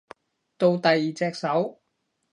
[0.57, 1.79] 到第二隻手